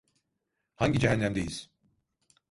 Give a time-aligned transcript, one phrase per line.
[0.75, 1.69] Hangi cehennemdeyiz?